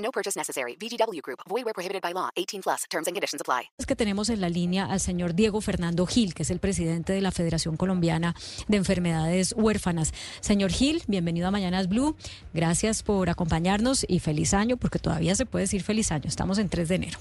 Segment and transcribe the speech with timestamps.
[0.00, 0.76] No purchase necessary.
[0.76, 1.40] VGW Group.
[1.48, 2.30] Void where prohibited by law.
[2.36, 2.84] 18 plus.
[2.90, 3.70] Terms and conditions apply.
[3.78, 7.12] Es que tenemos en la línea al señor Diego Fernando Gil, que es el presidente
[7.12, 8.34] de la Federación Colombiana
[8.68, 10.12] de Enfermedades Huérfanas.
[10.40, 12.16] Señor Gil, bienvenido a Mañanas Blue.
[12.54, 16.24] Gracias por acompañarnos y feliz año, porque todavía se puede decir feliz año.
[16.26, 17.18] Estamos en 3 de enero.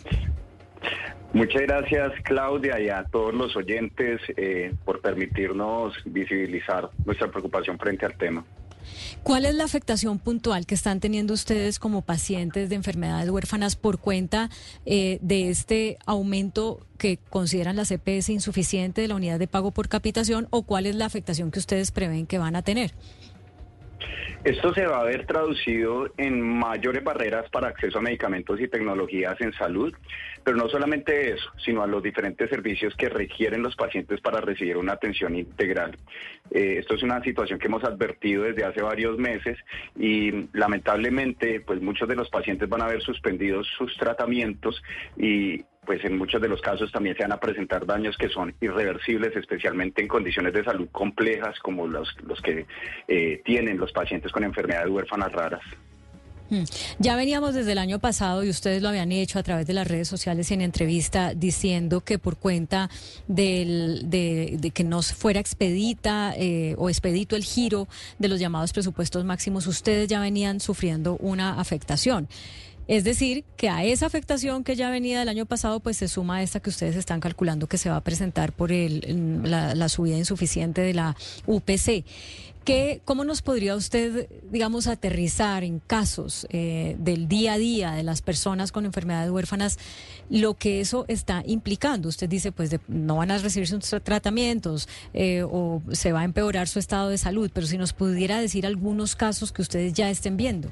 [1.32, 8.06] Muchas gracias Claudia y a todos los oyentes eh, por permitirnos visibilizar nuestra preocupación frente
[8.06, 8.44] al tema.
[9.24, 14.00] ¿Cuál es la afectación puntual que están teniendo ustedes como pacientes de enfermedades huérfanas por
[14.00, 14.50] cuenta
[14.86, 19.88] eh, de este aumento que consideran la CPS insuficiente de la unidad de pago por
[19.88, 22.94] capitación o cuál es la afectación que ustedes prevén que van a tener?
[24.44, 29.36] Esto se va a ver traducido en mayores barreras para acceso a medicamentos y tecnologías
[29.42, 29.94] en salud,
[30.46, 34.78] pero no solamente eso, sino a los diferentes servicios que requieren los pacientes para recibir
[34.78, 35.98] una atención integral.
[36.52, 39.58] Eh, esto es una situación que hemos advertido desde hace varios meses
[39.98, 44.82] y lamentablemente pues muchos de los pacientes van a haber suspendido sus tratamientos
[45.18, 48.54] y pues en muchos de los casos también se van a presentar daños que son
[48.62, 52.68] irreversibles, especialmente en condiciones de salud complejas como los, los que
[53.08, 55.64] eh, tienen los pacientes con enfermedades huérfanas raras.
[56.52, 56.62] Hmm.
[57.00, 59.88] Ya veníamos desde el año pasado y ustedes lo habían hecho a través de las
[59.88, 62.92] redes sociales en entrevista diciendo que por cuenta
[63.28, 67.88] del, de, que no fuera expedita eh, o expedito el giro
[68.20, 72.28] de los llamados presupuestos máximos, ustedes ya venían sufriendo una afectación.
[72.90, 76.42] Es decir, que a esa afectación que ya venía del año pasado, pues se suma
[76.42, 80.82] esta que ustedes están calculando que se va a presentar por el, la, subida insuficiente
[80.82, 81.16] de la
[81.46, 82.04] UPC.
[82.66, 88.02] ¿Qué, ¿Cómo nos podría usted, digamos, aterrizar en casos eh, del día a día de
[88.02, 89.78] las personas con enfermedades huérfanas
[90.32, 92.10] lo que eso está implicando?
[92.10, 96.68] Usted dice, pues no van a recibir sus tratamientos eh, o se va a empeorar
[96.68, 100.38] su estado de salud, pero si nos pudiera decir algunos casos que ustedes ya estén
[100.38, 100.72] viendo.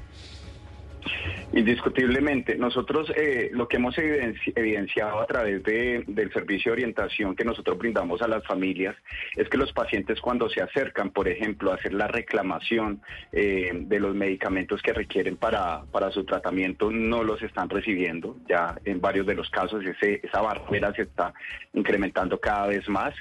[1.52, 7.44] Indiscutiblemente, nosotros eh, lo que hemos evidenciado a través de, del servicio de orientación que
[7.44, 8.94] nosotros brindamos a las familias
[9.34, 13.00] es que los pacientes cuando se acercan, por ejemplo, a hacer la reclamación
[13.32, 18.36] eh, de los medicamentos que requieren para, para su tratamiento, no los están recibiendo.
[18.48, 21.32] Ya en varios de los casos ese, esa barrera se está
[21.72, 23.14] incrementando cada vez más.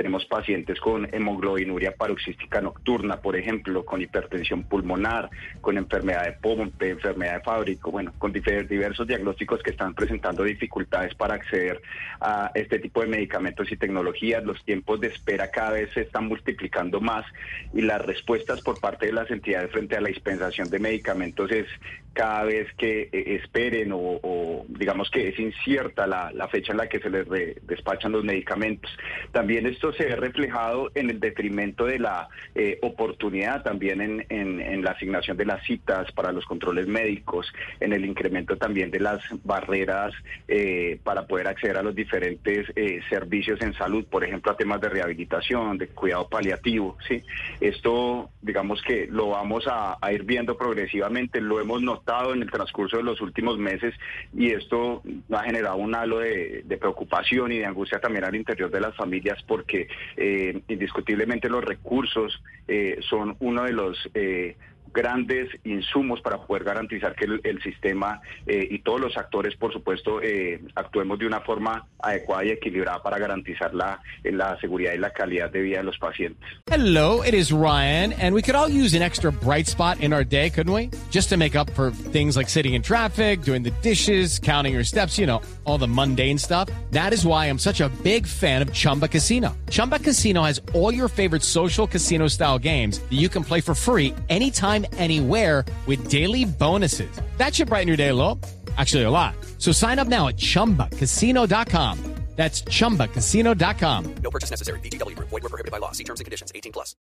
[0.00, 5.28] Tenemos pacientes con hemoglobinuria paroxística nocturna, por ejemplo, con hipertensión pulmonar,
[5.60, 11.14] con enfermedad de Pompe, enfermedad de Fábrico, bueno, con diversos diagnósticos que están presentando dificultades
[11.14, 11.82] para acceder
[12.18, 14.42] a este tipo de medicamentos y tecnologías.
[14.42, 17.26] Los tiempos de espera cada vez se están multiplicando más
[17.74, 21.66] y las respuestas por parte de las entidades frente a la dispensación de medicamentos es
[22.12, 26.98] cada vez que eh, esperen o, digamos que es incierta la, fecha en la que
[26.98, 27.26] se les
[27.66, 28.90] despachan los medicamentos.
[29.32, 34.82] También esto se ve reflejado en el detrimento de la eh, oportunidad, también en, en,
[34.82, 39.22] la asignación de las citas para los controles médicos, en el incremento también de las
[39.44, 40.12] barreras
[40.48, 44.80] eh, para poder acceder a los diferentes eh, servicios en salud, por ejemplo, a temas
[44.80, 46.96] de rehabilitación, de cuidado paliativo.
[47.06, 47.22] ¿sí?
[47.60, 51.99] Esto, digamos que lo vamos a, ir viendo progresivamente, lo hemos notado
[52.32, 53.94] en el transcurso de los últimos meses
[54.36, 55.02] y esto
[55.32, 58.96] ha generado un halo de, de preocupación y de angustia también al interior de las
[58.96, 64.56] familias porque eh, indiscutiblemente los recursos eh, son uno de los eh,
[64.92, 70.22] grandes insumos para poder garantizar que el, sistema eh, y todos los actores, por supuesto,
[70.22, 75.10] eh, actuemos de una forma adecuada y equilibrada para garantizar la, la seguridad y la
[75.10, 76.42] calidad de vida de los pacientes.
[76.70, 80.24] Hello, it is Ryan, and we could all use an extra bright spot in our
[80.24, 80.90] day, couldn't we?
[81.10, 84.84] Just to make up for things like sitting in traffic, doing the dishes, counting your
[84.84, 86.68] steps, you know, all the mundane stuff.
[86.90, 89.56] That is why I'm such a big fan of Chumba Casino.
[89.70, 93.74] Chumba Casino has all your favorite social casino style games that you can play for
[93.74, 97.10] free anytime anytime, anywhere with daily bonuses.
[97.36, 98.38] That should brighten your day a little.
[98.76, 99.34] Actually, a lot.
[99.58, 101.98] So sign up now at chumbacasino.com.
[102.36, 104.14] That's chumbacasino.com.
[104.22, 104.80] No purchase necessary.
[104.80, 105.18] BGW.
[105.18, 105.92] Void were prohibited by law.
[105.92, 106.96] See terms and conditions 18 plus.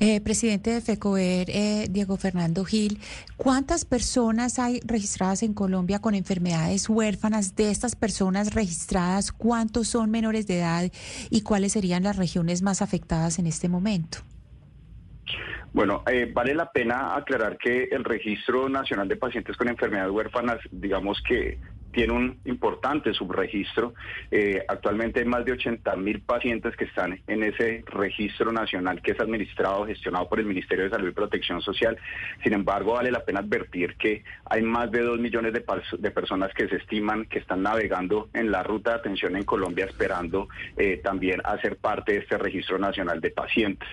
[0.00, 2.98] Eh, presidente de FECOER, eh, Diego Fernando Gil,
[3.36, 7.54] ¿cuántas personas hay registradas en Colombia con enfermedades huérfanas?
[7.54, 10.90] De estas personas registradas, ¿cuántos son menores de edad
[11.30, 14.18] y cuáles serían las regiones más afectadas en este momento?
[15.76, 20.56] Bueno, eh, vale la pena aclarar que el Registro Nacional de Pacientes con Enfermedades Huérfanas,
[20.70, 21.58] digamos que
[21.96, 23.94] tiene un importante subregistro.
[24.30, 29.12] Eh, actualmente hay más de 80 mil pacientes que están en ese registro nacional que
[29.12, 31.96] es administrado, gestionado por el Ministerio de Salud y Protección Social.
[32.44, 36.68] Sin embargo, vale la pena advertir que hay más de 2 millones de, personas que
[36.68, 41.40] se estiman que están navegando en la ruta de atención en Colombia esperando eh, también
[41.44, 43.88] hacer parte de este registro nacional de pacientes.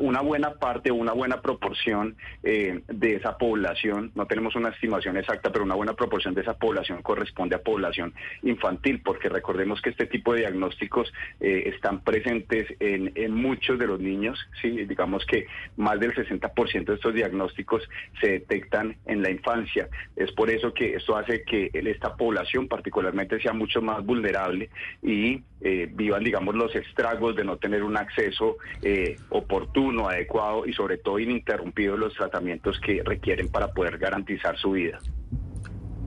[0.00, 5.50] Una buena parte, una buena proporción eh, de esa población, no tenemos una estimación exacta,
[5.50, 8.12] pero una buena proporción de esa población corresponde a población
[8.42, 11.10] infantil, porque recordemos que este tipo de diagnósticos
[11.40, 15.46] eh, están presentes en, muchos de los niños, sí, digamos que
[15.78, 17.88] más del 60% de estos diagnósticos
[18.20, 19.88] se detectan en la infancia.
[20.16, 24.68] Es por eso que esto hace que esta población particularmente sea mucho más vulnerable
[25.02, 30.74] y eh, vivan, digamos, los estragos de no tener un acceso eh, oportuno, adecuado y
[30.74, 34.98] sobre todo ininterrumpido los tratamientos que requieren para poder garantizar su vida.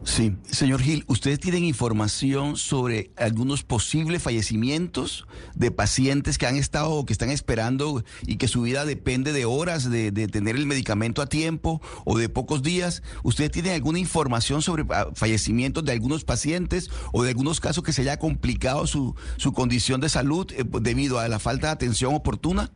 [0.03, 6.89] Sí, señor Gil, ¿ustedes tienen información sobre algunos posibles fallecimientos de pacientes que han estado
[6.89, 11.21] o que están esperando y que su vida depende de horas de, tener el medicamento
[11.21, 13.03] a tiempo o de pocos días?
[13.21, 17.93] ¿Ustedes tienen alguna información sobre ah, fallecimientos de algunos pacientes o de algunos casos que
[17.93, 22.15] se haya complicado su, su condición de salud eh, debido a la falta de atención
[22.15, 22.71] oportuna?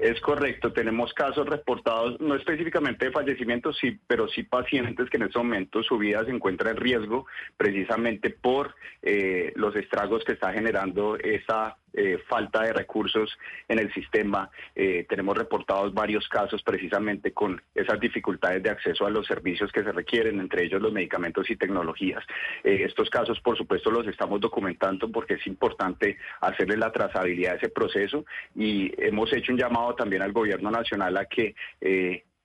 [0.00, 5.24] Es correcto, tenemos casos reportados, no específicamente de fallecimientos, sí, pero sí pacientes que en
[5.24, 7.26] este momento su vida se encuentra en riesgo
[7.58, 13.36] precisamente por eh, los estragos que está generando esa eh, falta de recursos
[13.68, 14.50] en el sistema.
[14.74, 19.82] Eh, tenemos reportados varios casos precisamente con esas dificultades de acceso a los servicios que
[19.82, 22.24] se requieren, entre ellos los medicamentos y tecnologías.
[22.62, 27.58] Eh, estos casos, por supuesto, los estamos documentando porque es importante hacerle la trazabilidad de
[27.58, 31.54] ese proceso y hemos hecho un llamado también al gobierno nacional a que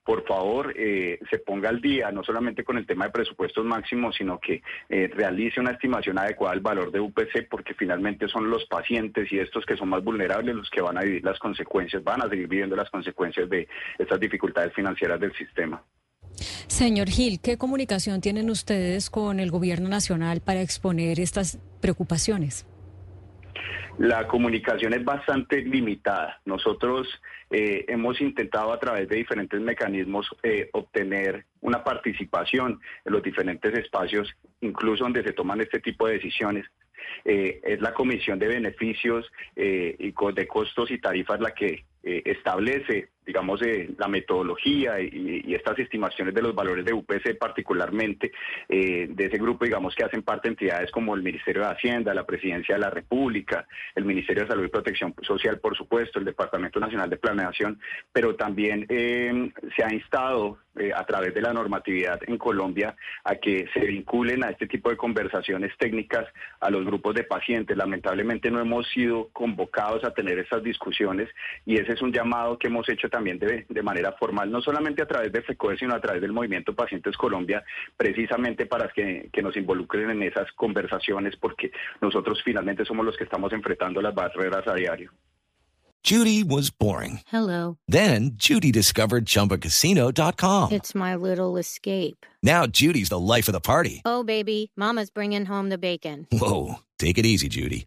[0.06, 4.14] por favor eh, se ponga al día, no solamente con el tema de presupuestos máximos,
[4.16, 8.64] sino que eh, realice una estimación adecuada del valor de UPC, porque finalmente son los
[8.66, 12.22] pacientes y estos que son más vulnerables los que van a vivir las consecuencias, van
[12.22, 13.66] a seguir viviendo las consecuencias de
[13.98, 15.82] estas dificultades financieras del sistema.
[16.68, 22.64] Señor Gil, ¿qué comunicación tienen ustedes con el gobierno nacional para exponer estas preocupaciones?
[23.98, 26.40] La comunicación es bastante limitada.
[26.44, 27.08] Nosotros
[27.50, 33.72] eh, hemos intentado a través de diferentes mecanismos eh, obtener una participación en los diferentes
[33.74, 34.28] espacios,
[34.60, 36.66] incluso donde se toman este tipo de decisiones.
[37.24, 43.60] Eh, es la Comisión de Beneficios y de Costos y Tarifas la que establece digamos,
[43.62, 48.30] eh, la metodología y, estas estimaciones de los valores de UPC particularmente,
[48.68, 52.24] eh, de ese grupo, digamos, que hacen parte entidades como el Ministerio de Hacienda, la
[52.24, 56.78] Presidencia de la República, el Ministerio de Salud y Protección Social, por supuesto, el Departamento
[56.78, 57.80] Nacional de Planeación,
[58.12, 60.58] pero también eh, se ha instado
[60.94, 62.94] a través de la normatividad en Colombia
[63.24, 66.26] a que se vinculen a este tipo de conversaciones técnicas
[66.60, 67.74] a los grupos de pacientes.
[67.74, 71.30] Lamentablemente no hemos sido convocados a tener estas discusiones
[71.64, 75.00] y ese es un llamado que hemos hecho también de, de manera formal, no solamente
[75.00, 77.64] a través de FECOE, sino a través del Movimiento Pacientes Colombia,
[77.96, 81.70] precisamente para que, que nos involucren en esas conversaciones, porque
[82.02, 85.10] nosotros finalmente somos los que estamos enfrentando las barreras a diario.
[86.04, 87.20] Judy was boring.
[87.32, 87.78] Hello.
[87.88, 90.72] Then Judy discovered chumbacasino.com.
[90.72, 92.26] It's my little escape.
[92.42, 94.02] Now Judy's the life of the party.
[94.04, 96.26] Oh, baby, Mama's bringing home the bacon.
[96.30, 96.76] Whoa.
[96.98, 97.86] Take it easy, Judy.